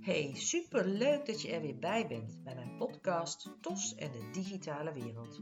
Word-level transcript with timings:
Hey, 0.00 0.30
super 0.34 0.86
leuk 0.86 1.26
dat 1.26 1.42
je 1.42 1.52
er 1.52 1.60
weer 1.60 1.78
bij 1.78 2.06
bent 2.06 2.44
bij 2.44 2.54
mijn 2.54 2.76
podcast 2.76 3.50
TOS 3.60 3.94
en 3.94 4.12
de 4.12 4.28
digitale 4.32 4.92
wereld. 4.92 5.40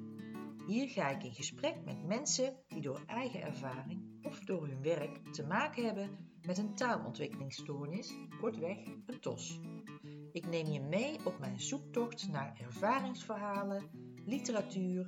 Hier 0.66 0.88
ga 0.88 1.08
ik 1.08 1.22
in 1.22 1.34
gesprek 1.34 1.84
met 1.84 2.06
mensen 2.06 2.56
die 2.68 2.80
door 2.80 3.02
eigen 3.06 3.42
ervaring 3.42 4.02
of 4.22 4.38
door 4.38 4.66
hun 4.66 4.82
werk 4.82 5.32
te 5.32 5.46
maken 5.46 5.84
hebben 5.84 6.10
met 6.42 6.58
een 6.58 6.74
taalontwikkelingsstoornis, 6.74 8.14
kortweg 8.40 8.76
een 9.06 9.20
TOS. 9.20 9.60
Ik 10.32 10.46
neem 10.46 10.66
je 10.66 10.80
mee 10.80 11.18
op 11.24 11.38
mijn 11.38 11.60
zoektocht 11.60 12.28
naar 12.28 12.60
ervaringsverhalen, 12.60 13.90
literatuur, 14.24 15.06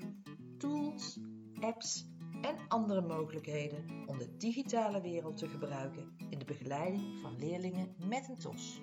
tools, 0.59 1.21
apps 1.61 2.07
en 2.41 2.57
andere 2.69 3.01
mogelijkheden 3.01 3.85
om 4.07 4.19
de 4.19 4.37
digitale 4.37 5.01
wereld 5.01 5.37
te 5.37 5.49
gebruiken 5.49 6.17
in 6.31 6.39
de 6.39 6.45
begeleiding 6.45 7.19
van 7.21 7.39
leerlingen 7.39 7.95
met 8.09 8.29
een 8.29 8.39
TOS. 8.39 8.81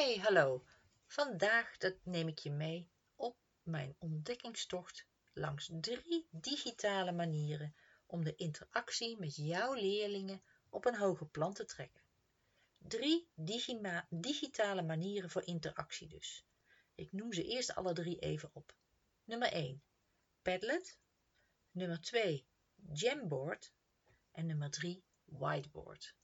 Hey, 0.00 0.16
hallo. 0.16 0.64
Vandaag 1.06 1.76
neem 2.02 2.28
ik 2.28 2.38
je 2.38 2.50
mee 2.50 2.90
op 3.14 3.36
mijn 3.62 3.96
ontdekkingstocht 3.98 5.06
langs 5.32 5.70
drie 5.72 6.26
digitale 6.30 7.12
manieren 7.12 7.74
om 8.06 8.24
de 8.24 8.34
interactie 8.34 9.18
met 9.18 9.36
jouw 9.36 9.74
leerlingen 9.74 10.42
op 10.68 10.84
een 10.84 10.96
hoger 10.96 11.26
plan 11.26 11.52
te 11.52 11.64
trekken. 11.64 12.02
Drie 12.78 13.28
digitale 14.08 14.82
manieren 14.82 15.30
voor 15.30 15.46
interactie 15.46 16.08
dus. 16.08 16.46
Ik 16.94 17.12
noem 17.12 17.32
ze 17.32 17.44
eerst 17.44 17.74
alle 17.74 17.92
drie 17.92 18.18
even 18.18 18.50
op. 18.52 18.76
Nummer 19.24 19.52
1. 19.52 19.82
Padlet. 20.42 20.98
Nummer 21.70 22.00
2. 22.00 22.46
Jamboard. 22.92 23.72
En 24.32 24.46
nummer 24.46 24.70
3. 24.70 25.04
Whiteboard. 25.24 26.14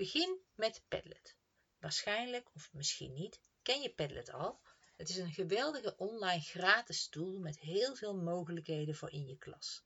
Begin 0.00 0.40
met 0.54 0.82
Padlet. 0.88 1.36
Waarschijnlijk, 1.78 2.54
of 2.54 2.72
misschien 2.72 3.12
niet, 3.12 3.40
ken 3.62 3.80
je 3.80 3.94
Padlet 3.94 4.32
al. 4.32 4.60
Het 4.96 5.08
is 5.08 5.16
een 5.16 5.32
geweldige 5.32 5.96
online 5.96 6.40
gratis 6.40 7.08
tool 7.08 7.38
met 7.38 7.58
heel 7.58 7.94
veel 7.94 8.16
mogelijkheden 8.16 8.94
voor 8.94 9.10
in 9.10 9.26
je 9.26 9.38
klas. 9.38 9.84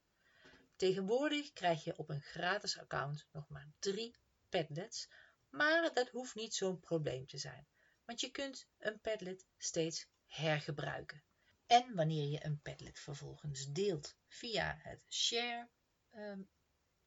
Tegenwoordig 0.76 1.52
krijg 1.52 1.84
je 1.84 1.96
op 1.96 2.08
een 2.08 2.20
gratis 2.20 2.78
account 2.78 3.26
nog 3.32 3.48
maar 3.48 3.72
drie 3.78 4.16
Padlets, 4.48 5.08
maar 5.50 5.94
dat 5.94 6.08
hoeft 6.08 6.34
niet 6.34 6.54
zo'n 6.54 6.80
probleem 6.80 7.26
te 7.26 7.38
zijn, 7.38 7.66
want 8.04 8.20
je 8.20 8.30
kunt 8.30 8.66
een 8.78 9.00
Padlet 9.00 9.46
steeds 9.56 10.06
hergebruiken. 10.26 11.24
En 11.66 11.94
wanneer 11.94 12.28
je 12.28 12.44
een 12.44 12.60
Padlet 12.60 12.98
vervolgens 12.98 13.72
deelt 13.72 14.16
via 14.26 14.78
het 14.82 15.04
share 15.08 15.68
ehm, 16.10 16.42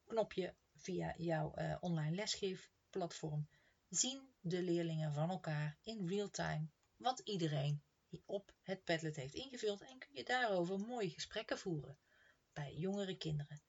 knopje 0.06 0.56
via 0.76 1.14
jouw 1.18 1.54
uh, 1.56 1.78
online 1.80 2.16
lesgeefplatform, 2.98 3.48
zien 3.90 4.34
de 4.40 4.62
leerlingen 4.62 5.14
van 5.14 5.30
elkaar 5.30 5.78
in 5.84 6.08
real 6.08 6.30
time 6.30 6.68
wat 6.96 7.20
iedereen 7.20 7.84
op 8.26 8.54
het 8.62 8.84
Padlet 8.84 9.16
heeft 9.16 9.34
ingevuld 9.34 9.82
en 9.82 9.98
kun 9.98 10.10
je 10.16 10.24
daarover 10.24 10.80
mooie 10.80 11.10
gesprekken 11.10 11.58
voeren. 11.58 11.98
Bij 12.54 12.74
jongere 12.74 13.18
kinderen 13.18 13.62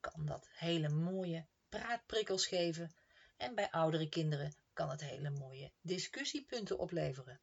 kan 0.00 0.26
dat 0.26 0.48
hele 0.50 0.88
mooie 0.88 1.46
praatprikkels 1.68 2.46
geven 2.46 2.94
en 3.36 3.54
bij 3.54 3.70
oudere 3.70 4.08
kinderen 4.08 4.54
kan 4.72 4.90
het 4.90 5.00
hele 5.00 5.30
mooie 5.30 5.72
discussiepunten 5.80 6.78
opleveren. 6.78 7.40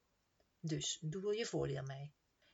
Dus 0.60 0.98
doe 1.02 1.30
er 1.30 1.38
je 1.38 1.46
voordeel 1.46 1.84
mee. 1.84 2.14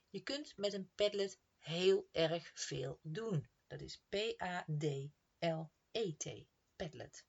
Je 0.10 0.22
kunt 0.22 0.58
met 0.58 0.74
een 0.74 0.92
Padlet 0.96 1.40
heel 1.58 2.08
erg 2.12 2.52
veel 2.54 3.00
doen. 3.02 3.50
Dat 3.68 3.82
is 3.82 4.02
P-A-D-L-E-T, 4.10 4.66
Padlet. 6.76 7.26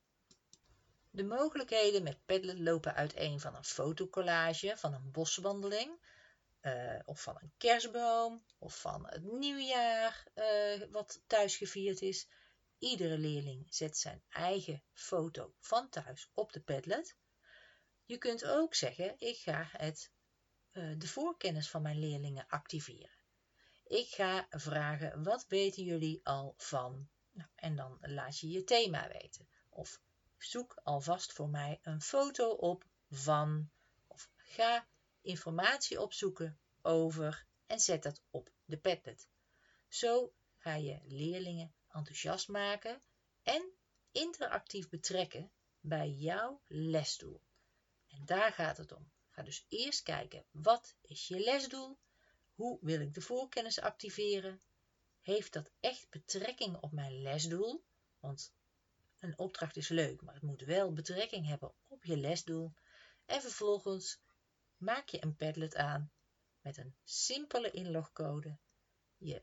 De 1.18 1.24
mogelijkheden 1.24 2.02
met 2.02 2.24
Padlet 2.24 2.58
lopen 2.58 2.94
uiteen 2.94 3.40
van 3.40 3.54
een 3.54 3.64
fotocollage 3.64 4.76
van 4.76 4.94
een 4.94 5.10
boswandeling, 5.10 6.00
uh, 6.62 6.98
of 7.04 7.22
van 7.22 7.38
een 7.40 7.52
kerstboom, 7.56 8.44
of 8.58 8.80
van 8.80 9.06
het 9.08 9.22
nieuwjaar 9.22 10.26
uh, 10.34 10.82
wat 10.90 11.22
thuis 11.26 11.56
gevierd 11.56 12.00
is. 12.00 12.28
Iedere 12.78 13.18
leerling 13.18 13.66
zet 13.74 13.96
zijn 13.96 14.22
eigen 14.28 14.82
foto 14.92 15.54
van 15.58 15.88
thuis 15.88 16.30
op 16.34 16.52
de 16.52 16.60
Padlet. 16.60 17.16
Je 18.04 18.18
kunt 18.18 18.44
ook 18.44 18.74
zeggen, 18.74 19.14
ik 19.18 19.36
ga 19.36 19.68
het, 19.70 20.10
uh, 20.72 20.98
de 20.98 21.08
voorkennis 21.08 21.70
van 21.70 21.82
mijn 21.82 21.98
leerlingen 21.98 22.46
activeren. 22.48 23.18
Ik 23.84 24.08
ga 24.08 24.46
vragen, 24.50 25.22
wat 25.22 25.46
weten 25.48 25.84
jullie 25.84 26.20
al 26.22 26.54
van? 26.56 27.08
Nou, 27.30 27.48
en 27.54 27.76
dan 27.76 27.98
laat 28.00 28.38
je 28.38 28.48
je 28.48 28.64
thema 28.64 29.08
weten. 29.08 29.48
Of 29.68 30.00
zoek 30.42 30.80
alvast 30.82 31.32
voor 31.32 31.48
mij 31.48 31.78
een 31.82 32.02
foto 32.02 32.50
op 32.50 32.84
van 33.10 33.70
of 34.06 34.30
ga 34.36 34.86
informatie 35.20 36.00
opzoeken 36.00 36.58
over 36.82 37.46
en 37.66 37.80
zet 37.80 38.02
dat 38.02 38.22
op 38.30 38.50
de 38.64 38.78
Padlet. 38.78 39.28
Zo 39.88 40.32
ga 40.56 40.74
je 40.74 41.00
leerlingen 41.04 41.74
enthousiast 41.88 42.48
maken 42.48 43.02
en 43.42 43.72
interactief 44.12 44.88
betrekken 44.88 45.50
bij 45.80 46.10
jouw 46.10 46.60
lesdoel. 46.66 47.40
En 48.08 48.24
daar 48.24 48.52
gaat 48.52 48.76
het 48.76 48.92
om. 48.92 49.10
Ga 49.28 49.42
dus 49.42 49.66
eerst 49.68 50.02
kijken 50.02 50.44
wat 50.50 50.96
is 51.02 51.28
je 51.28 51.40
lesdoel? 51.40 51.98
Hoe 52.54 52.78
wil 52.80 53.00
ik 53.00 53.14
de 53.14 53.20
voorkennis 53.20 53.80
activeren? 53.80 54.60
Heeft 55.20 55.52
dat 55.52 55.70
echt 55.80 56.10
betrekking 56.10 56.76
op 56.76 56.92
mijn 56.92 57.22
lesdoel? 57.22 57.84
Want 58.20 58.52
een 59.18 59.38
opdracht 59.38 59.76
is 59.76 59.88
leuk, 59.88 60.22
maar 60.22 60.34
het 60.34 60.42
moet 60.42 60.60
wel 60.60 60.92
betrekking 60.92 61.46
hebben 61.46 61.74
op 61.86 62.04
je 62.04 62.16
lesdoel. 62.16 62.72
En 63.24 63.40
vervolgens 63.40 64.20
maak 64.76 65.08
je 65.08 65.22
een 65.22 65.36
Padlet 65.36 65.76
aan 65.76 66.12
met 66.60 66.76
een 66.76 66.96
simpele 67.04 67.70
inlogcode. 67.70 68.58
Je 69.16 69.42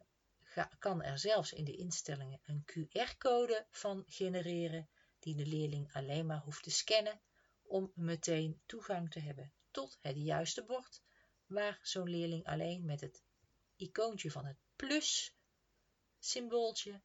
kan 0.80 1.04
er 1.04 1.20
zelfs 1.20 1.54
in 1.54 1.66
de 1.66 1.76
instellingen 1.76 2.40
een 2.44 2.66
QR-code 2.66 3.68
van 3.72 4.04
genereren, 4.08 4.90
die 5.20 5.36
de 5.36 5.46
leerling 5.46 5.94
alleen 5.94 6.26
maar 6.26 6.42
hoeft 6.42 6.64
te 6.64 6.70
scannen 6.70 7.22
om 7.62 7.92
meteen 7.96 8.62
toegang 8.66 9.12
te 9.12 9.20
hebben 9.20 9.54
tot 9.72 9.98
het 10.02 10.18
juiste 10.18 10.64
bord, 10.64 11.02
waar 11.46 11.80
zo'n 11.82 12.10
leerling 12.10 12.46
alleen 12.46 12.86
met 12.86 13.02
het 13.02 13.24
icoontje 13.76 14.32
van 14.32 14.46
het 14.46 14.58
plus 14.76 15.36
symbooltje 16.20 17.02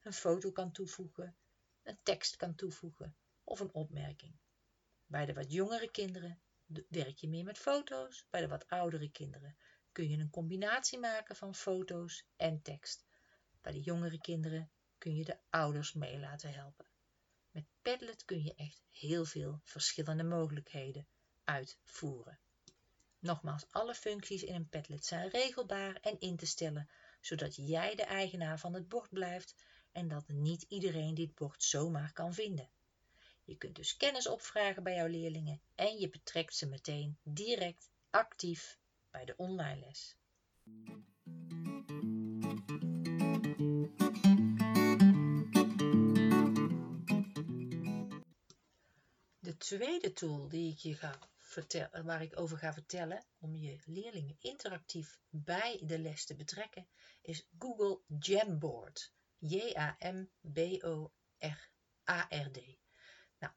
een 0.00 0.12
foto 0.12 0.52
kan 0.52 0.72
toevoegen 0.72 1.36
een 1.88 1.98
tekst 2.02 2.36
kan 2.36 2.54
toevoegen 2.54 3.16
of 3.44 3.60
een 3.60 3.74
opmerking. 3.74 4.38
Bij 5.06 5.26
de 5.26 5.34
wat 5.34 5.52
jongere 5.52 5.90
kinderen 5.90 6.40
werk 6.88 7.18
je 7.18 7.28
meer 7.28 7.44
met 7.44 7.58
foto's, 7.58 8.26
bij 8.30 8.40
de 8.40 8.48
wat 8.48 8.68
oudere 8.68 9.10
kinderen 9.10 9.56
kun 9.92 10.08
je 10.08 10.16
een 10.16 10.30
combinatie 10.30 10.98
maken 10.98 11.36
van 11.36 11.54
foto's 11.54 12.24
en 12.36 12.62
tekst. 12.62 13.06
Bij 13.60 13.72
de 13.72 13.80
jongere 13.80 14.20
kinderen 14.20 14.70
kun 14.98 15.14
je 15.14 15.24
de 15.24 15.38
ouders 15.50 15.92
mee 15.92 16.18
laten 16.18 16.52
helpen. 16.52 16.86
Met 17.50 17.66
Padlet 17.82 18.24
kun 18.24 18.42
je 18.42 18.54
echt 18.54 18.82
heel 18.90 19.24
veel 19.24 19.60
verschillende 19.64 20.24
mogelijkheden 20.24 21.06
uitvoeren. 21.44 22.38
Nogmaals, 23.18 23.66
alle 23.70 23.94
functies 23.94 24.42
in 24.42 24.54
een 24.54 24.68
Padlet 24.68 25.04
zijn 25.04 25.28
regelbaar 25.28 25.94
en 25.94 26.20
in 26.20 26.36
te 26.36 26.46
stellen, 26.46 26.90
zodat 27.20 27.56
jij 27.56 27.94
de 27.94 28.04
eigenaar 28.04 28.58
van 28.58 28.74
het 28.74 28.88
bord 28.88 29.10
blijft 29.10 29.54
en 29.98 30.08
dat 30.08 30.28
niet 30.28 30.62
iedereen 30.68 31.14
dit 31.14 31.34
bord 31.34 31.62
zomaar 31.62 32.12
kan 32.12 32.34
vinden. 32.34 32.68
Je 33.44 33.56
kunt 33.56 33.76
dus 33.76 33.96
kennis 33.96 34.28
opvragen 34.28 34.82
bij 34.82 34.94
jouw 34.94 35.06
leerlingen 35.06 35.60
en 35.74 35.98
je 35.98 36.08
betrekt 36.08 36.54
ze 36.54 36.66
meteen 36.66 37.18
direct 37.22 37.90
actief 38.10 38.78
bij 39.10 39.24
de 39.24 39.34
online 39.36 39.78
les. 39.78 40.16
De 49.38 49.56
tweede 49.56 50.12
tool 50.12 50.48
die 50.48 50.72
ik 50.72 50.78
je 50.78 50.94
ga 50.94 51.18
vertellen, 51.36 52.04
waar 52.04 52.22
ik 52.22 52.40
over 52.40 52.58
ga 52.58 52.72
vertellen 52.72 53.24
om 53.38 53.54
je 53.54 53.78
leerlingen 53.84 54.36
interactief 54.40 55.20
bij 55.30 55.80
de 55.84 55.98
les 55.98 56.24
te 56.24 56.34
betrekken, 56.34 56.86
is 57.22 57.46
Google 57.58 58.00
Jamboard. 58.18 59.16
J-A-M-B-O-R-A-R-D. 59.38 60.78
Nou, 63.38 63.52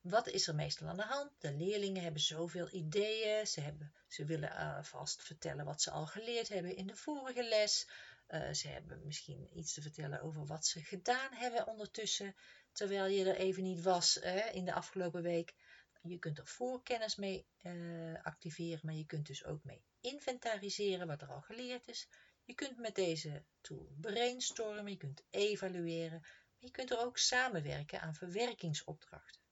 wat 0.00 0.28
is 0.28 0.46
er 0.46 0.54
meestal 0.54 0.88
aan 0.88 0.96
de 0.96 1.02
hand? 1.02 1.32
De 1.38 1.52
leerlingen 1.52 2.02
hebben 2.02 2.20
zoveel 2.20 2.68
ideeën. 2.72 3.46
Ze, 3.46 3.60
hebben, 3.60 3.94
ze 4.08 4.24
willen 4.24 4.50
uh, 4.50 4.82
vast 4.82 5.22
vertellen 5.22 5.64
wat 5.64 5.82
ze 5.82 5.90
al 5.90 6.06
geleerd 6.06 6.48
hebben 6.48 6.76
in 6.76 6.86
de 6.86 6.96
vorige 6.96 7.42
les. 7.42 7.88
Uh, 8.28 8.52
ze 8.52 8.68
hebben 8.68 9.04
misschien 9.04 9.58
iets 9.58 9.74
te 9.74 9.82
vertellen 9.82 10.20
over 10.20 10.46
wat 10.46 10.66
ze 10.66 10.82
gedaan 10.82 11.32
hebben 11.32 11.66
ondertussen, 11.66 12.36
terwijl 12.72 13.06
je 13.06 13.24
er 13.24 13.36
even 13.36 13.62
niet 13.62 13.82
was 13.82 14.16
in 14.52 14.64
de 14.64 14.72
afgelopen 14.72 15.22
week. 15.22 15.54
Je 16.02 16.18
kunt 16.18 16.38
er 16.38 16.46
voorkennis 16.46 17.16
mee 17.16 17.46
uh, 17.62 18.22
activeren, 18.22 18.80
maar 18.82 18.94
je 18.94 19.06
kunt 19.06 19.26
dus 19.26 19.44
ook 19.44 19.64
mee 19.64 19.84
inventariseren 20.00 21.06
wat 21.06 21.22
er 21.22 21.28
al 21.28 21.40
geleerd 21.40 21.88
is. 21.88 22.08
Je 22.44 22.54
kunt 22.54 22.78
met 22.78 22.94
deze 22.94 23.44
tool 23.60 23.94
brainstormen, 24.00 24.92
je 24.92 24.96
kunt 24.96 25.22
evalueren, 25.30 26.22
je 26.58 26.70
kunt 26.70 26.90
er 26.90 26.98
ook 26.98 27.18
samenwerken 27.18 28.00
aan 28.00 28.14
verwerkingsopdrachten. 28.14 29.42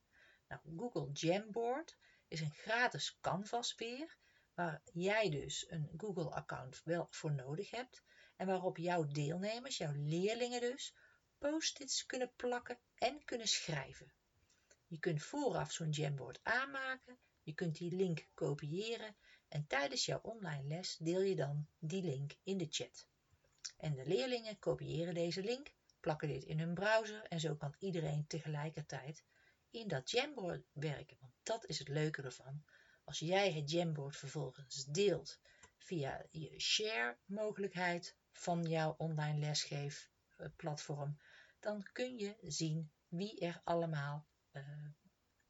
Nou, 0.48 0.60
Google 0.76 1.12
Jamboard 1.12 1.96
is 2.28 2.40
een 2.40 2.54
gratis 2.54 3.18
canvasbeer 3.20 4.16
waar 4.54 4.82
jij 4.92 5.30
dus 5.30 5.70
een 5.70 5.90
Google-account 5.96 6.80
wel 6.84 7.06
voor 7.10 7.32
nodig 7.32 7.70
hebt 7.70 8.02
en 8.36 8.46
waarop 8.46 8.76
jouw 8.76 9.06
deelnemers, 9.06 9.76
jouw 9.76 9.94
leerlingen 9.94 10.60
dus, 10.60 10.94
post-its 11.38 12.06
kunnen 12.06 12.32
plakken 12.36 12.78
en 12.94 13.24
kunnen 13.24 13.48
schrijven. 13.48 14.12
Je 14.86 14.98
kunt 14.98 15.22
vooraf 15.22 15.72
zo'n 15.72 15.90
Jamboard 15.90 16.40
aanmaken, 16.42 17.18
je 17.42 17.54
kunt 17.54 17.76
die 17.76 17.96
link 17.96 18.28
kopiëren 18.34 19.16
en 19.52 19.66
tijdens 19.66 20.04
jouw 20.04 20.20
online 20.22 20.68
les 20.68 20.96
deel 20.96 21.20
je 21.20 21.34
dan 21.34 21.66
die 21.78 22.02
link 22.02 22.32
in 22.42 22.58
de 22.58 22.66
chat. 22.70 23.06
En 23.76 23.94
de 23.94 24.06
leerlingen 24.06 24.58
kopiëren 24.58 25.14
deze 25.14 25.42
link, 25.42 25.74
plakken 26.00 26.28
dit 26.28 26.44
in 26.44 26.58
hun 26.58 26.74
browser 26.74 27.22
en 27.22 27.40
zo 27.40 27.54
kan 27.54 27.74
iedereen 27.78 28.26
tegelijkertijd 28.26 29.24
in 29.70 29.88
dat 29.88 30.10
Jamboard 30.10 30.64
werken. 30.72 31.16
Want 31.20 31.32
dat 31.42 31.66
is 31.66 31.78
het 31.78 31.88
leuke 31.88 32.22
ervan. 32.22 32.64
Als 33.04 33.18
jij 33.18 33.52
het 33.52 33.70
Jamboard 33.70 34.16
vervolgens 34.16 34.84
deelt 34.84 35.40
via 35.78 36.26
je 36.30 36.60
share 36.60 37.18
mogelijkheid 37.24 38.16
van 38.30 38.62
jouw 38.62 38.94
online 38.98 39.38
lesgeefplatform, 39.38 41.18
dan 41.60 41.86
kun 41.92 42.18
je 42.18 42.36
zien 42.40 42.92
wie 43.08 43.40
er 43.40 43.60
allemaal 43.64 44.26
uh, 44.52 44.88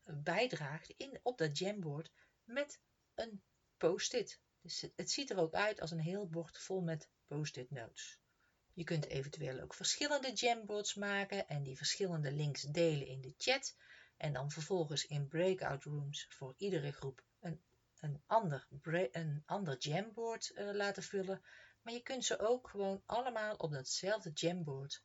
bijdraagt 0.04 0.94
in, 0.96 1.20
op 1.22 1.38
dat 1.38 1.58
Jamboard 1.58 2.12
met 2.44 2.80
een 3.14 3.42
post-it. 3.82 4.40
Dus 4.60 4.86
het 4.96 5.10
ziet 5.10 5.30
er 5.30 5.38
ook 5.38 5.54
uit 5.54 5.80
als 5.80 5.90
een 5.90 6.00
heel 6.00 6.28
bord 6.28 6.58
vol 6.58 6.80
met 6.80 7.08
post-it 7.26 7.70
notes. 7.70 8.18
Je 8.72 8.84
kunt 8.84 9.06
eventueel 9.06 9.60
ook 9.60 9.74
verschillende 9.74 10.32
Jamboards 10.32 10.94
maken 10.94 11.48
en 11.48 11.62
die 11.62 11.76
verschillende 11.76 12.32
links 12.32 12.62
delen 12.62 13.06
in 13.06 13.20
de 13.20 13.34
chat. 13.36 13.76
En 14.16 14.32
dan 14.32 14.50
vervolgens 14.50 15.06
in 15.06 15.28
breakout 15.28 15.84
rooms 15.84 16.26
voor 16.28 16.54
iedere 16.56 16.92
groep 16.92 17.24
een, 17.40 17.62
een, 18.00 18.22
ander, 18.26 18.66
een 19.12 19.42
ander 19.46 19.78
Jamboard 19.78 20.52
uh, 20.54 20.72
laten 20.72 21.02
vullen. 21.02 21.42
Maar 21.82 21.92
je 21.92 22.02
kunt 22.02 22.24
ze 22.24 22.38
ook 22.38 22.68
gewoon 22.68 23.02
allemaal 23.06 23.54
op 23.54 23.72
datzelfde 23.72 24.30
Jamboard 24.30 25.02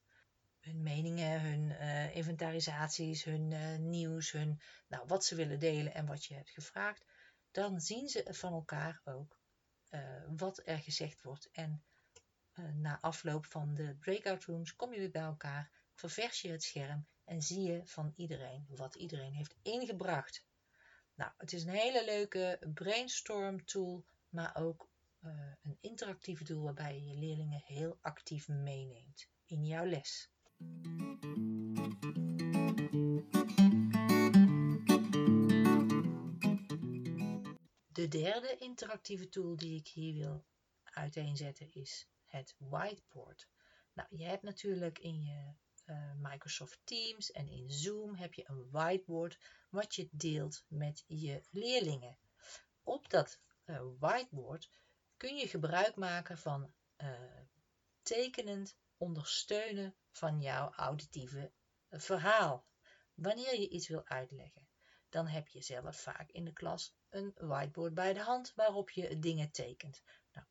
hun 0.59 0.83
meningen, 0.83 1.41
hun 1.41 1.69
uh, 1.69 2.15
inventarisaties, 2.15 3.23
hun 3.23 3.51
uh, 3.51 3.77
nieuws, 3.77 4.31
hun, 4.31 4.61
nou, 4.87 5.07
wat 5.07 5.25
ze 5.25 5.35
willen 5.35 5.59
delen 5.59 5.93
en 5.93 6.05
wat 6.05 6.25
je 6.25 6.33
hebt 6.33 6.49
gevraagd, 6.49 7.05
dan 7.57 7.81
zien 7.81 8.09
ze 8.09 8.25
van 8.29 8.53
elkaar 8.53 9.01
ook 9.03 9.39
uh, 9.89 10.23
wat 10.37 10.61
er 10.65 10.79
gezegd 10.79 11.21
wordt. 11.21 11.49
En 11.51 11.83
na 12.73 13.01
afloop 13.01 13.45
van 13.45 13.73
de 13.73 13.95
breakout 13.99 14.43
rooms 14.43 14.75
kom 14.75 14.93
je 14.93 14.99
weer 14.99 15.11
bij 15.11 15.21
elkaar, 15.21 15.71
ververs 15.93 16.41
je 16.41 16.49
het 16.51 16.63
scherm 16.63 17.07
en 17.23 17.41
zie 17.41 17.61
je 17.61 17.81
van 17.85 18.13
iedereen 18.15 18.65
wat 18.69 18.95
iedereen 18.95 19.33
heeft 19.33 19.55
ingebracht. 19.61 20.45
Nou, 21.15 21.31
het 21.37 21.53
is 21.53 21.63
een 21.63 21.69
hele 21.69 22.05
leuke 22.05 22.59
brainstorm 22.73 23.65
tool, 23.65 24.05
maar 24.29 24.55
ook 24.55 24.89
een 25.61 25.77
interactieve 25.81 26.43
tool 26.43 26.63
waarbij 26.63 26.95
je 26.95 27.05
je 27.05 27.17
leerlingen 27.17 27.61
heel 27.65 27.97
actief 28.01 28.47
meeneemt 28.47 29.29
in 29.45 29.65
jouw 29.65 29.85
les. 29.85 30.31
De 37.97 38.07
derde 38.07 38.55
interactieve 38.57 39.29
tool 39.29 39.55
die 39.55 39.79
ik 39.79 39.87
hier 39.87 40.13
wil 40.13 40.45
uiteenzetten 40.83 41.73
is 41.73 42.07
het 42.25 42.55
whiteboard. 42.57 43.49
Nou, 43.93 44.07
je 44.11 44.23
hebt 44.23 44.43
natuurlijk 44.43 44.99
in 44.99 45.23
je 45.23 45.53
uh, 45.85 46.13
Microsoft 46.15 46.79
Teams 46.83 47.31
en 47.31 47.47
in 47.47 47.71
Zoom 47.71 48.15
heb 48.15 48.33
je 48.33 48.49
een 48.49 48.69
whiteboard 48.71 49.37
wat 49.69 49.95
je 49.95 50.09
deelt 50.11 50.63
met 50.67 51.03
je 51.07 51.41
leerlingen. 51.49 52.17
Op 52.83 53.09
dat 53.09 53.39
uh, 53.65 53.81
whiteboard 53.99 54.69
kun 55.15 55.35
je 55.35 55.47
gebruik 55.47 55.95
maken 55.95 56.37
van 56.37 56.73
uh, 56.97 57.41
tekenend 58.01 58.77
ondersteunen 58.97 59.95
van 60.11 60.41
jouw 60.41 60.71
auditieve 60.71 61.51
verhaal. 61.89 62.67
Wanneer 63.13 63.59
je 63.59 63.69
iets 63.69 63.87
wil 63.87 64.05
uitleggen, 64.05 64.67
dan 65.09 65.27
heb 65.27 65.47
je 65.47 65.61
zelf 65.61 66.01
vaak 66.01 66.31
in 66.31 66.45
de 66.45 66.53
klas 66.53 66.95
een 67.09 67.33
whiteboard 67.37 67.93
bij 67.93 68.13
de 68.13 68.21
hand 68.21 68.53
waarop 68.55 68.89
je 68.89 69.19
dingen 69.19 69.51
tekent. 69.51 70.01
Nou, 70.33 70.47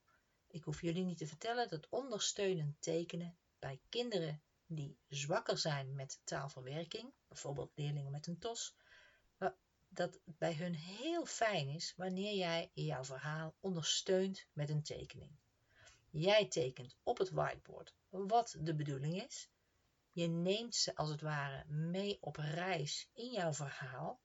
ik 0.47 0.65
hoef 0.65 0.81
jullie 0.81 1.05
niet 1.05 1.19
te 1.19 1.27
vertellen 1.27 1.69
dat 1.69 1.89
ondersteunend 1.89 2.83
tekenen 2.83 3.39
bij 3.59 3.81
kinderen 3.89 4.43
die 4.67 4.99
zwakker 5.09 5.59
zijn 5.59 5.95
met 5.95 6.21
taalverwerking, 6.25 7.13
bijvoorbeeld 7.29 7.73
leerlingen 7.75 8.13
met 8.13 8.27
een 8.27 8.39
TOS, 8.39 8.75
dat 9.89 10.21
bij 10.25 10.55
hun 10.55 10.75
heel 10.75 11.27
fijn 11.27 11.69
is 11.69 11.95
wanneer 11.97 12.37
jij 12.37 12.71
jouw 12.75 13.05
verhaal 13.05 13.55
ondersteunt 13.61 14.47
met 14.53 14.71
een 14.71 14.83
tekening. 14.83 15.37
Jij 16.11 16.49
tekent 16.49 16.97
op 17.03 17.19
het 17.19 17.31
whiteboard 17.31 17.95
wat 18.09 18.57
de 18.61 18.75
bedoeling 18.75 19.23
is. 19.23 19.51
Je 20.11 20.27
neemt 20.27 20.75
ze 20.75 20.97
als 20.97 21.11
het 21.11 21.21
ware 21.21 21.65
mee 21.67 22.19
op 22.21 22.37
reis 22.37 23.09
in 23.13 23.31
jouw 23.31 23.53
verhaal. 23.53 24.21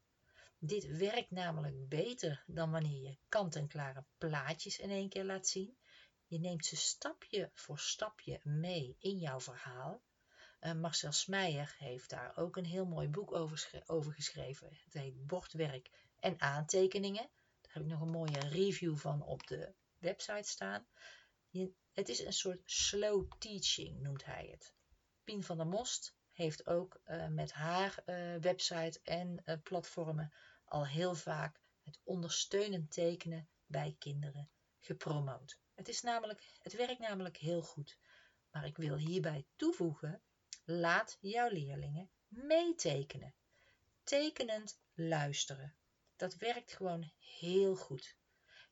Dit 0.64 0.98
werkt 0.98 1.32
namelijk 1.32 1.90
beter 1.90 2.44
dan 2.48 2.72
wanneer 2.72 3.02
je 3.02 3.18
kant-en-klare 3.30 4.06
plaatjes 4.18 4.80
in 4.80 4.90
één 4.90 5.10
keer 5.10 5.24
laat 5.24 5.48
zien. 5.48 5.78
Je 6.26 6.40
neemt 6.40 6.66
ze 6.66 6.76
stapje 6.76 7.52
voor 7.54 7.80
stapje 7.80 8.40
mee 8.44 8.96
in 9.00 9.18
jouw 9.18 9.40
verhaal. 9.40 10.04
Uh, 10.62 10.74
Marcel 10.74 11.12
Smeijer 11.12 11.76
heeft 11.78 12.10
daar 12.10 12.38
ook 12.38 12.58
een 12.58 12.66
heel 12.66 12.86
mooi 12.86 13.08
boek 13.08 13.32
over, 13.32 13.84
over 13.86 14.14
geschreven. 14.14 14.68
Het 14.84 14.94
heet 14.94 15.28
Bordwerk 15.28 15.90
en 16.20 16.42
aantekeningen. 16.42 17.30
Daar 17.62 17.74
heb 17.74 17.84
ik 17.84 17.90
nog 17.90 18.02
een 18.02 18.12
mooie 18.12 18.40
review 18.40 18.98
van 18.98 19.24
op 19.24 19.48
de 19.48 19.74
website 19.98 20.50
staan. 20.50 20.88
Het 21.92 22.10
is 22.10 22.20
een 22.20 22.34
soort 22.34 22.62
slow 22.66 23.32
teaching, 23.40 24.00
noemt 24.00 24.26
hij 24.26 24.48
het. 24.52 24.74
Pien 25.24 25.44
van 25.44 25.58
der 25.58 25.68
Most 25.68 26.16
heeft 26.32 26.68
ook 26.68 27.02
uh, 27.06 27.28
met 27.28 27.52
haar 27.52 28.04
uh, 28.06 28.36
website 28.36 29.00
en 29.04 29.44
platformen 29.64 30.34
al 30.72 30.88
heel 30.88 31.16
vaak 31.16 31.62
het 31.84 32.00
ondersteunend 32.04 32.92
tekenen 32.92 33.50
bij 33.66 33.96
kinderen 34.00 34.50
gepromoot. 34.80 35.60
Het, 35.74 35.88
is 35.88 36.02
namelijk, 36.02 36.52
het 36.60 36.74
werkt 36.76 37.00
namelijk 37.00 37.38
heel 37.38 37.62
goed. 37.62 37.98
Maar 38.52 38.66
ik 38.66 38.78
wil 38.78 38.96
hierbij 38.96 39.46
toevoegen, 39.56 40.22
laat 40.64 41.18
jouw 41.20 41.50
leerlingen 41.50 42.10
meetekenen. 42.28 43.34
Tekenend 44.04 44.80
luisteren. 44.94 45.76
Dat 46.16 46.36
werkt 46.36 46.74
gewoon 46.74 47.12
heel 47.20 47.76
goed. 47.76 48.16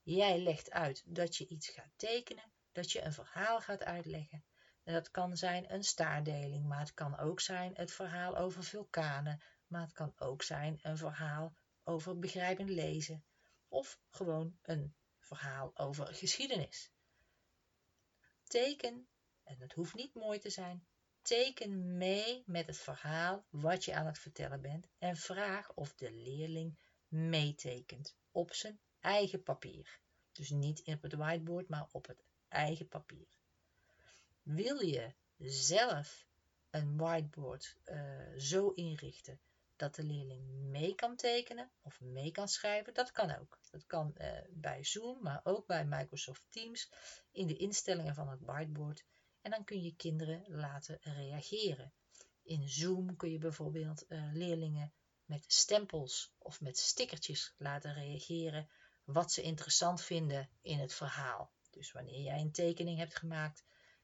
Jij 0.04 0.40
legt 0.40 0.72
uit 0.72 1.04
dat 1.06 1.36
je 1.36 1.48
iets 1.48 1.70
gaat 1.70 1.92
tekenen 1.96 2.52
dat 2.72 2.92
je 2.92 3.02
een 3.02 3.14
verhaal 3.14 3.62
gaat 3.62 3.84
uitleggen. 3.84 4.44
En 4.84 4.94
dat 4.94 5.12
kan 5.12 5.38
zijn 5.38 5.74
een 5.74 5.84
staardeling, 5.84 6.66
maar 6.66 6.80
het 6.80 6.94
kan 6.94 7.18
ook 7.18 7.40
zijn 7.40 7.76
het 7.76 7.92
verhaal 7.92 8.38
over 8.38 8.64
vulkanen, 8.64 9.42
maar 9.68 9.82
het 9.82 9.92
kan 9.92 10.14
ook 10.18 10.44
zijn 10.44 10.80
een 10.82 10.98
verhaal 10.98 11.54
over 11.90 12.20
begrijpend 12.20 12.70
lezen 12.70 13.24
of 13.68 14.00
gewoon 14.10 14.58
een 14.62 14.96
verhaal 15.20 15.78
over 15.78 16.14
geschiedenis. 16.14 16.92
Teken, 18.44 19.08
en 19.44 19.60
het 19.60 19.74
hoeft 19.74 19.96
niet 19.96 20.14
mooi 20.14 20.40
te 20.40 20.50
zijn, 20.50 20.88
teken 21.22 21.98
mee 21.98 22.44
met 22.46 22.68
het 22.68 22.78
verhaal 22.78 23.46
wat 23.50 23.86
je 23.86 23.96
aan 23.96 24.06
het 24.06 24.20
vertellen 24.20 24.62
bent 24.62 24.88
en 24.98 25.16
vraag 25.16 25.74
of 25.74 25.96
de 25.96 26.12
leerling 26.12 26.78
meetekent 27.08 28.16
op 28.32 28.54
zijn 28.54 28.80
eigen 29.00 29.44
papier. 29.44 30.00
Dus 30.32 30.50
niet 30.50 30.82
op 30.86 31.02
het 31.02 31.14
whiteboard, 31.14 31.70
maar 31.70 31.88
op 31.92 32.08
het 32.08 32.24
eigen 32.48 32.88
papier. 32.88 33.28
Wil 34.42 34.80
je 34.82 35.14
zelf 35.38 36.28
een 36.70 36.98
whiteboard 36.98 37.78
uh, 37.86 38.38
zo 38.38 38.70
inrichten 38.70 39.40
dat 39.80 39.96
de 39.96 40.04
leerling 40.04 40.48
mee 40.50 40.96
kan 40.96 41.16
tekenen 41.16 41.72
of 41.82 42.00
mee 42.00 42.32
kan 42.32 42.48
schrijven? 42.48 42.94
Dat 42.94 43.12
kan 43.12 43.40
ook. 43.40 43.60
Dat 43.72 43.86
kan 43.86 44.16
uh, 44.18 44.28
bij 44.50 44.84
Zoom, 44.84 45.22
maar 45.22 45.42
ook 45.44 45.68
bij 45.68 45.86
Microsoft 45.86 46.44
Teams 46.50 46.92
in 47.32 47.48
de 47.48 47.58
instellingen 47.58 48.16
van 48.16 48.30
het 48.30 48.42
whiteboard. 48.42 49.06
En 49.42 49.52
dan 49.52 49.64
kun 49.64 49.82
je 49.82 49.96
kinderen 49.96 50.44
laten 50.48 50.98
reageren. 51.02 51.94
In 52.44 52.70
Zoom 52.70 53.16
kun 53.16 53.32
je 53.32 53.38
bijvoorbeeld 53.38 54.06
uh, 54.08 54.30
leerlingen 54.34 54.94
met 55.26 55.44
stempels 55.48 56.34
of 56.38 56.62
met 56.62 56.78
stickertjes 56.78 57.54
laten 57.58 57.94
reageren 57.94 58.70
wat 59.04 59.32
ze 59.32 59.42
interessant 59.42 60.02
vinden 60.02 60.50
in 60.62 60.80
het 60.80 60.94
verhaal. 60.94 61.52
Dus 61.70 61.92
wanneer 61.92 62.22
jij 62.22 62.40
een 62.40 62.52
tekening 62.52 62.98
hebt 62.98 63.16
gemaakt, 63.16 63.64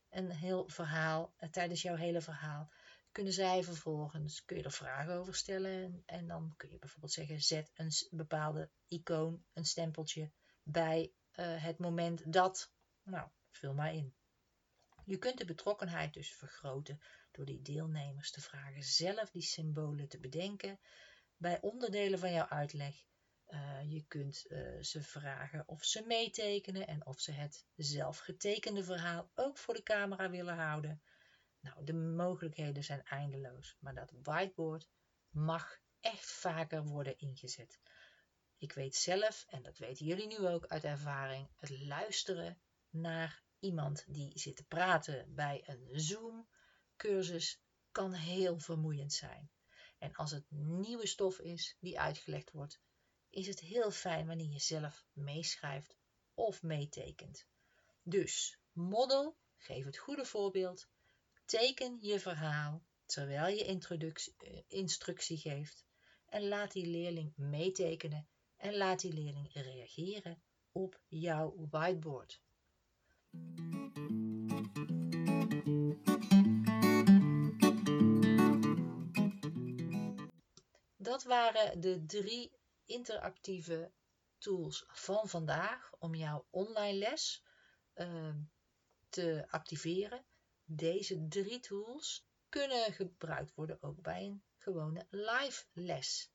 een 0.09 0.31
heel 0.31 0.69
verhaal, 0.69 1.33
eh, 1.37 1.49
tijdens 1.49 1.81
jouw 1.81 1.95
hele 1.95 2.21
verhaal, 2.21 2.71
kunnen 3.15 3.33
zij 3.33 3.63
vervolgens, 3.63 4.45
kun 4.45 4.57
je 4.57 4.63
er 4.63 4.71
vragen 4.71 5.13
over 5.13 5.35
stellen 5.35 6.03
en 6.05 6.27
dan 6.27 6.53
kun 6.57 6.69
je 6.69 6.79
bijvoorbeeld 6.79 7.11
zeggen, 7.11 7.41
zet 7.41 7.71
een 7.73 7.91
bepaalde 8.09 8.71
icoon, 8.87 9.45
een 9.53 9.65
stempeltje 9.65 10.31
bij 10.63 11.13
uh, 11.35 11.63
het 11.63 11.77
moment 11.79 12.33
dat, 12.33 12.71
nou, 13.03 13.29
vul 13.51 13.73
maar 13.73 13.93
in. 13.93 14.15
Je 15.05 15.17
kunt 15.17 15.37
de 15.37 15.45
betrokkenheid 15.45 16.13
dus 16.13 16.33
vergroten 16.33 16.99
door 17.31 17.45
die 17.45 17.61
deelnemers 17.61 18.31
te 18.31 18.41
vragen 18.41 18.83
zelf 18.83 19.31
die 19.31 19.41
symbolen 19.41 20.07
te 20.07 20.19
bedenken 20.19 20.79
bij 21.37 21.61
onderdelen 21.61 22.19
van 22.19 22.31
jouw 22.31 22.47
uitleg. 22.47 22.95
Uh, 23.47 23.91
je 23.91 24.05
kunt 24.07 24.45
uh, 24.47 24.81
ze 24.81 25.03
vragen 25.03 25.67
of 25.67 25.83
ze 25.83 26.03
meetekenen 26.05 26.87
en 26.87 27.05
of 27.05 27.19
ze 27.19 27.31
het 27.31 27.65
zelf 27.75 28.17
getekende 28.17 28.83
verhaal 28.83 29.31
ook 29.35 29.57
voor 29.57 29.73
de 29.73 29.83
camera 29.83 30.29
willen 30.29 30.55
houden. 30.55 31.01
Nou, 31.65 31.83
de 31.83 31.93
mogelijkheden 31.93 32.83
zijn 32.83 33.03
eindeloos, 33.03 33.77
maar 33.79 33.95
dat 33.95 34.11
whiteboard 34.21 34.89
mag 35.29 35.79
echt 35.99 36.31
vaker 36.31 36.83
worden 36.83 37.17
ingezet. 37.17 37.79
Ik 38.57 38.73
weet 38.73 38.95
zelf, 38.95 39.45
en 39.47 39.63
dat 39.63 39.77
weten 39.77 40.05
jullie 40.05 40.27
nu 40.27 40.47
ook 40.47 40.65
uit 40.65 40.83
ervaring, 40.83 41.49
het 41.55 41.69
luisteren 41.69 42.61
naar 42.89 43.43
iemand 43.59 44.03
die 44.07 44.39
zit 44.39 44.55
te 44.55 44.63
praten 44.65 45.35
bij 45.35 45.63
een 45.65 45.99
Zoom-cursus 45.99 47.61
kan 47.91 48.13
heel 48.13 48.59
vermoeiend 48.59 49.13
zijn. 49.13 49.51
En 49.97 50.13
als 50.13 50.31
het 50.31 50.45
nieuwe 50.49 51.07
stof 51.07 51.39
is 51.39 51.77
die 51.79 51.99
uitgelegd 51.99 52.51
wordt, 52.51 52.79
is 53.29 53.47
het 53.47 53.59
heel 53.59 53.91
fijn 53.91 54.27
wanneer 54.27 54.51
je 54.51 54.59
zelf 54.59 55.05
meeschrijft 55.13 55.97
of 56.33 56.63
meetekent. 56.63 57.47
Dus 58.03 58.59
model, 58.71 59.37
geef 59.57 59.85
het 59.85 59.97
goede 59.97 60.25
voorbeeld, 60.25 60.89
teken 61.45 61.97
je 62.01 62.19
verhaal 62.19 62.83
terwijl 63.05 63.57
je 63.57 63.65
eh, 64.37 64.61
instructie 64.67 65.37
geeft 65.37 65.85
en 66.25 66.47
laat 66.47 66.71
die 66.71 66.85
leerling 66.85 67.33
meetekenen 67.35 68.27
en 68.57 68.77
laat 68.77 68.99
die 68.99 69.13
leerling 69.13 69.53
reageren 69.53 70.41
op 70.71 71.01
jouw 71.07 71.67
whiteboard. 71.69 72.41
Dat 80.97 81.23
waren 81.23 81.81
de 81.81 82.05
drie 82.05 82.51
interactieve 82.85 83.91
tools 84.37 84.85
van 84.87 85.27
vandaag 85.27 85.91
om 85.99 86.15
jouw 86.15 86.47
online 86.49 86.97
les 86.97 87.43
uh, 87.95 88.35
te 89.09 89.45
activeren. 89.49 90.25
Deze 90.67 91.27
drie 91.27 91.59
tools 91.59 92.27
kunnen 92.49 92.93
gebruikt 92.93 93.53
worden 93.53 93.81
ook 93.81 94.01
bij 94.01 94.25
een 94.25 94.43
gewone 94.57 95.07
live 95.09 95.65
les. 95.73 96.31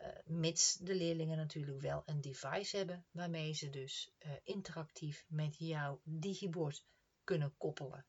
Uh, 0.00 0.08
mits 0.24 0.74
de 0.74 0.94
leerlingen 0.94 1.36
natuurlijk 1.36 1.80
wel 1.80 2.02
een 2.06 2.20
device 2.20 2.76
hebben 2.76 3.06
waarmee 3.10 3.52
ze 3.52 3.70
dus 3.70 4.12
uh, 4.18 4.32
interactief 4.44 5.24
met 5.28 5.56
jouw 5.58 6.00
digibord 6.04 6.84
kunnen 7.24 7.56
koppelen. 7.56 8.06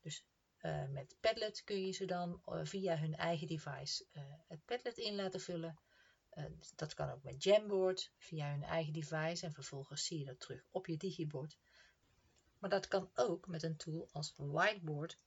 Dus 0.00 0.24
uh, 0.60 0.88
met 0.88 1.16
Padlet 1.20 1.64
kun 1.64 1.86
je 1.86 1.92
ze 1.92 2.04
dan 2.04 2.42
via 2.44 2.98
hun 2.98 3.16
eigen 3.16 3.46
device 3.46 4.06
het 4.46 4.64
Padlet 4.64 4.98
in 4.98 5.14
laten 5.14 5.40
vullen. 5.40 5.78
dat 6.76 6.94
kan 6.94 7.10
ook 7.10 7.22
met 7.22 7.42
Jamboard 7.42 8.12
via 8.18 8.50
hun 8.50 8.62
eigen 8.62 8.92
device 8.92 9.46
en 9.46 9.52
vervolgens 9.52 10.04
zie 10.04 10.18
je 10.18 10.24
dat 10.24 10.40
terug 10.40 10.66
op 10.70 10.86
je 10.86 10.96
digibord. 10.96 11.58
Maar 12.58 12.70
dat 12.70 12.88
kan 12.88 13.10
ook 13.14 13.46
met 13.46 13.62
een 13.62 13.76
tool 13.76 14.08
als 14.12 14.34
whiteboard.fi. 14.36 15.24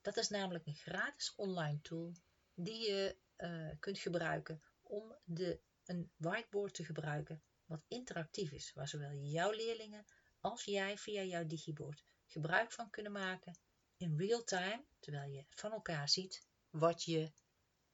Dat 0.00 0.16
is 0.16 0.28
namelijk 0.28 0.66
een 0.66 0.74
gratis 0.74 1.34
online 1.34 1.80
tool 1.80 2.12
die 2.54 2.90
je 2.90 3.16
uh, 3.36 3.70
kunt 3.78 3.98
gebruiken 3.98 4.62
om 4.82 5.16
de, 5.24 5.60
een 5.84 6.10
whiteboard 6.16 6.74
te 6.74 6.84
gebruiken 6.84 7.42
wat 7.64 7.84
interactief 7.88 8.50
is, 8.52 8.72
waar 8.72 8.88
zowel 8.88 9.12
jouw 9.12 9.50
leerlingen 9.50 10.04
als 10.40 10.64
jij 10.64 10.98
via 10.98 11.22
jouw 11.22 11.46
digibord 11.46 12.04
gebruik 12.26 12.72
van 12.72 12.90
kunnen 12.90 13.12
maken 13.12 13.58
in 13.96 14.16
real 14.18 14.44
time, 14.44 14.84
terwijl 14.98 15.30
je 15.30 15.44
van 15.48 15.72
elkaar 15.72 16.08
ziet 16.08 16.46
wat 16.70 17.02
je 17.02 17.32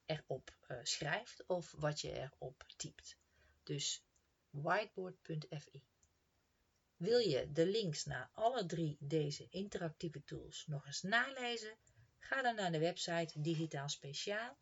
erop 0.04 0.56
uh, 0.68 0.78
schrijft 0.82 1.46
of 1.46 1.70
wat 1.76 2.00
je 2.00 2.12
erop 2.12 2.64
typt. 2.76 3.18
Dus 3.62 4.04
whiteboard.fi. 4.50 5.89
Wil 7.00 7.18
je 7.18 7.52
de 7.52 7.66
links 7.66 8.04
naar 8.04 8.30
alle 8.32 8.66
drie 8.66 8.96
deze 8.98 9.46
interactieve 9.50 10.24
tools 10.24 10.64
nog 10.66 10.86
eens 10.86 11.02
nalezen? 11.02 11.76
Ga 12.18 12.42
dan 12.42 12.54
naar 12.54 12.72
de 12.72 12.78
website 12.78 13.40
Digitaal 13.40 13.88
Speciaal 13.88 14.56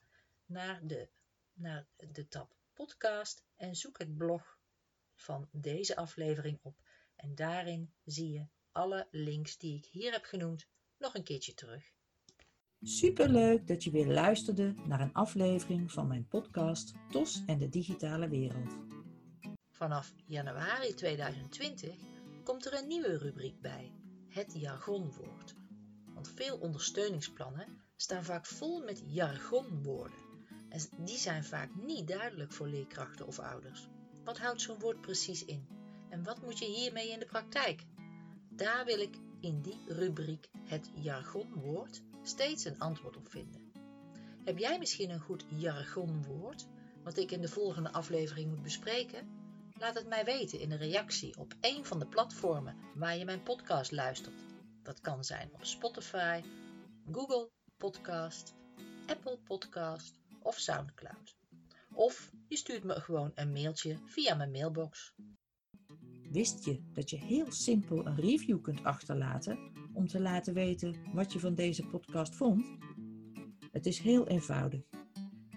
naar 0.46 0.80
de, 0.86 1.08
naar 1.52 1.86
de 1.96 2.28
tab 2.28 2.56
podcast 2.72 3.44
en 3.56 3.74
zoek 3.74 3.98
het 3.98 4.16
blog 4.16 4.58
van 5.14 5.48
deze 5.52 5.96
aflevering 5.96 6.58
op. 6.62 6.76
En 7.16 7.34
daarin 7.34 7.92
zie 8.04 8.32
je 8.32 8.46
alle 8.72 9.08
links 9.10 9.58
die 9.58 9.76
ik 9.76 9.84
hier 9.84 10.12
heb 10.12 10.24
genoemd 10.24 10.68
nog 10.98 11.14
een 11.14 11.24
keertje 11.24 11.54
terug. 11.54 11.92
Superleuk 12.82 13.66
dat 13.66 13.84
je 13.84 13.90
weer 13.90 14.08
luisterde 14.08 14.74
naar 14.86 15.00
een 15.00 15.12
aflevering 15.12 15.92
van 15.92 16.06
mijn 16.06 16.28
podcast 16.28 16.92
TOS 17.10 17.42
en 17.46 17.58
de 17.58 17.68
digitale 17.68 18.28
wereld. 18.28 18.76
Vanaf 19.70 20.12
januari 20.26 20.94
2020 20.94 22.16
komt 22.48 22.66
er 22.66 22.74
een 22.74 22.88
nieuwe 22.88 23.18
rubriek 23.18 23.60
bij, 23.60 23.92
het 24.28 24.52
jargonwoord. 24.52 25.54
Want 26.14 26.28
veel 26.34 26.58
ondersteuningsplannen 26.58 27.80
staan 27.96 28.24
vaak 28.24 28.46
vol 28.46 28.84
met 28.84 29.02
jargonwoorden. 29.06 30.18
En 30.68 30.80
die 31.04 31.18
zijn 31.18 31.44
vaak 31.44 31.74
niet 31.74 32.08
duidelijk 32.08 32.52
voor 32.52 32.68
leerkrachten 32.68 33.26
of 33.26 33.38
ouders. 33.38 33.88
Wat 34.24 34.38
houdt 34.38 34.60
zo'n 34.60 34.78
woord 34.78 35.00
precies 35.00 35.44
in? 35.44 35.68
En 36.10 36.24
wat 36.24 36.42
moet 36.42 36.58
je 36.58 36.64
hiermee 36.64 37.10
in 37.10 37.18
de 37.18 37.26
praktijk? 37.26 37.84
Daar 38.50 38.84
wil 38.84 38.98
ik 38.98 39.16
in 39.40 39.62
die 39.62 39.80
rubriek 39.86 40.48
het 40.64 40.90
jargonwoord 40.94 42.02
steeds 42.22 42.64
een 42.64 42.78
antwoord 42.78 43.16
op 43.16 43.30
vinden. 43.30 43.72
Heb 44.44 44.58
jij 44.58 44.78
misschien 44.78 45.10
een 45.10 45.20
goed 45.20 45.44
jargonwoord 45.48 46.66
wat 47.02 47.16
ik 47.16 47.30
in 47.30 47.40
de 47.40 47.48
volgende 47.48 47.92
aflevering 47.92 48.50
moet 48.50 48.62
bespreken? 48.62 49.37
Laat 49.78 49.94
het 49.94 50.08
mij 50.08 50.24
weten 50.24 50.60
in 50.60 50.70
een 50.70 50.78
reactie 50.78 51.38
op 51.38 51.54
een 51.60 51.84
van 51.84 51.98
de 51.98 52.06
platformen 52.06 52.76
waar 52.94 53.16
je 53.16 53.24
mijn 53.24 53.42
podcast 53.42 53.92
luistert. 53.92 54.40
Dat 54.82 55.00
kan 55.00 55.24
zijn 55.24 55.50
op 55.52 55.64
Spotify, 55.64 56.42
Google 57.12 57.50
Podcast, 57.76 58.54
Apple 59.06 59.38
Podcast 59.38 60.18
of 60.42 60.58
SoundCloud. 60.58 61.36
Of 61.92 62.30
je 62.48 62.56
stuurt 62.56 62.84
me 62.84 63.00
gewoon 63.00 63.32
een 63.34 63.52
mailtje 63.52 63.98
via 64.04 64.34
mijn 64.34 64.50
mailbox. 64.50 65.14
Wist 66.30 66.64
je 66.64 66.82
dat 66.92 67.10
je 67.10 67.16
heel 67.16 67.52
simpel 67.52 68.06
een 68.06 68.16
review 68.20 68.60
kunt 68.60 68.84
achterlaten 68.84 69.58
om 69.92 70.06
te 70.06 70.20
laten 70.20 70.54
weten 70.54 71.12
wat 71.12 71.32
je 71.32 71.40
van 71.40 71.54
deze 71.54 71.86
podcast 71.86 72.34
vond? 72.34 72.66
Het 73.72 73.86
is 73.86 73.98
heel 73.98 74.26
eenvoudig. 74.26 74.97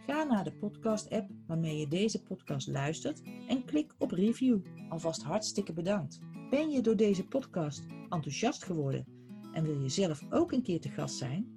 Ga 0.06 0.24
naar 0.24 0.44
de 0.44 0.54
podcast-app 0.54 1.30
waarmee 1.48 1.78
je 1.78 1.88
deze 1.88 2.24
podcast 2.24 2.68
luistert 2.68 3.22
en 3.48 3.66
klik 3.66 3.94
op 3.98 4.12
review. 4.12 4.60
Alvast 4.90 5.24
hartstikke 5.24 5.74
bedankt. 5.74 6.20
Ben 6.50 6.70
je 6.70 6.82
door 6.82 6.96
deze 6.96 7.28
podcast 7.28 7.86
enthousiast 8.10 8.64
geworden 8.64 9.06
en 9.54 9.64
wil 9.64 9.82
je 9.82 9.90
zelf 9.90 10.22
ook 10.30 10.52
een 10.52 10.62
keer 10.62 10.82
te 10.82 10.90
gast 10.90 11.16
zijn? 11.16 11.48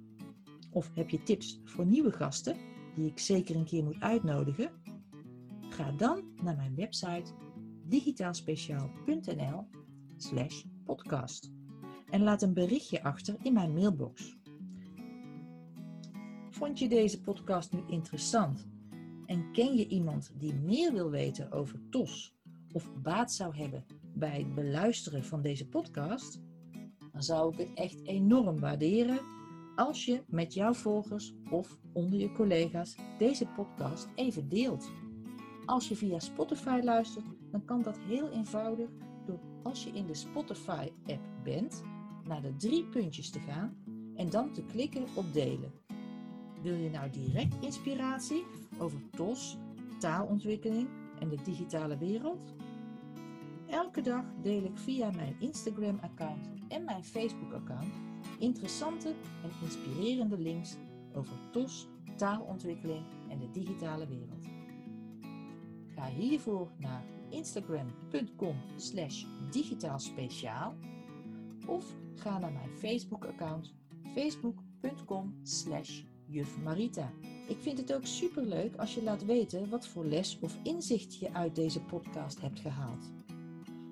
Of 0.71 0.91
heb 0.93 1.09
je 1.09 1.23
tips 1.23 1.61
voor 1.63 1.85
nieuwe 1.85 2.11
gasten 2.11 2.57
die 2.95 3.09
ik 3.09 3.19
zeker 3.19 3.55
een 3.55 3.65
keer 3.65 3.83
moet 3.83 3.99
uitnodigen? 3.99 4.71
Ga 5.69 5.91
dan 5.91 6.23
naar 6.43 6.55
mijn 6.55 6.75
website 6.75 7.33
digitaalspeciaal.nl 7.85 9.67
slash 10.17 10.63
podcast 10.83 11.51
en 12.09 12.23
laat 12.23 12.41
een 12.41 12.53
berichtje 12.53 13.03
achter 13.03 13.35
in 13.41 13.53
mijn 13.53 13.73
mailbox. 13.73 14.37
Vond 16.55 16.79
je 16.79 16.89
deze 16.89 17.21
podcast 17.21 17.73
nu 17.73 17.83
interessant 17.87 18.67
en 19.25 19.51
ken 19.51 19.75
je 19.75 19.87
iemand 19.87 20.31
die 20.37 20.53
meer 20.53 20.93
wil 20.93 21.09
weten 21.09 21.51
over 21.51 21.79
TOS 21.89 22.35
of 22.71 22.93
baat 23.01 23.31
zou 23.31 23.55
hebben 23.55 23.85
bij 24.13 24.37
het 24.37 24.55
beluisteren 24.55 25.23
van 25.23 25.41
deze 25.41 25.67
podcast? 25.67 26.41
Dan 27.11 27.23
zou 27.23 27.53
ik 27.53 27.57
het 27.57 27.73
echt 27.73 28.05
enorm 28.07 28.59
waarderen 28.59 29.19
als 29.75 30.05
je 30.05 30.23
met 30.27 30.53
jouw 30.53 30.73
volgers 30.73 31.33
of 31.49 31.77
onder 31.93 32.19
je 32.19 32.31
collega's 32.31 32.95
deze 33.17 33.45
podcast 33.45 34.07
even 34.15 34.49
deelt. 34.49 34.91
Als 35.65 35.87
je 35.87 35.95
via 35.95 36.19
Spotify 36.19 36.79
luistert, 36.83 37.25
dan 37.51 37.65
kan 37.65 37.81
dat 37.81 37.97
heel 37.97 38.29
eenvoudig 38.29 38.89
door 39.25 39.39
als 39.63 39.83
je 39.83 39.89
in 39.89 40.05
de 40.05 40.15
Spotify-app 40.15 41.23
bent, 41.43 41.83
naar 42.23 42.41
de 42.41 42.55
drie 42.55 42.85
puntjes 42.85 43.29
te 43.29 43.39
gaan 43.39 43.77
en 44.15 44.29
dan 44.29 44.53
te 44.53 44.63
klikken 44.63 45.05
op 45.15 45.33
delen. 45.33 45.84
Wil 46.65 46.75
je 46.75 46.89
nou 46.89 47.09
direct 47.09 47.55
inspiratie 47.61 48.45
over 48.77 49.09
TOS, 49.09 49.57
taalontwikkeling 49.99 50.87
en 51.19 51.29
de 51.29 51.37
digitale 51.43 51.97
wereld? 51.97 52.55
Elke 53.67 54.01
dag 54.01 54.23
deel 54.41 54.63
ik 54.63 54.77
via 54.77 55.11
mijn 55.11 55.35
Instagram-account 55.39 56.47
en 56.67 56.83
mijn 56.83 57.03
Facebook-account 57.03 57.93
interessante 58.39 59.07
en 59.43 59.49
inspirerende 59.63 60.37
links 60.37 60.77
over 61.13 61.35
TOS, 61.51 61.87
taalontwikkeling 62.15 63.05
en 63.29 63.39
de 63.39 63.51
digitale 63.51 64.07
wereld. 64.07 64.45
Ga 65.95 66.05
hiervoor 66.07 66.71
naar 66.77 67.03
instagram.com 67.29 68.55
slash 68.75 69.25
digitaalspeciaal 69.51 70.75
of 71.67 71.95
Ga 72.15 72.37
naar 72.37 72.53
mijn 72.53 72.69
Facebook-account 72.69 73.73
facebook.com 74.13 75.39
slash 75.43 76.03
jufmarita. 76.27 77.11
Ik 77.47 77.57
vind 77.59 77.77
het 77.77 77.93
ook 77.93 78.05
superleuk 78.05 78.75
als 78.75 78.93
je 78.93 79.03
laat 79.03 79.25
weten 79.25 79.69
wat 79.69 79.87
voor 79.87 80.05
les 80.05 80.37
of 80.41 80.57
inzicht 80.63 81.15
je 81.15 81.33
uit 81.33 81.55
deze 81.55 81.81
podcast 81.81 82.41
hebt 82.41 82.59
gehaald. 82.59 83.11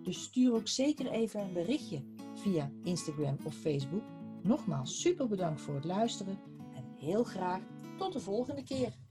Dus 0.03 0.23
stuur 0.23 0.53
ook 0.53 0.67
zeker 0.67 1.11
even 1.11 1.39
een 1.39 1.53
berichtje 1.53 2.03
via 2.35 2.71
Instagram 2.83 3.37
of 3.43 3.55
Facebook. 3.55 4.03
Nogmaals 4.41 5.01
super 5.01 5.27
bedankt 5.27 5.61
voor 5.61 5.75
het 5.75 5.85
luisteren 5.85 6.39
en 6.75 6.83
heel 6.97 7.23
graag 7.23 7.61
tot 7.97 8.13
de 8.13 8.19
volgende 8.19 8.63
keer. 8.63 9.02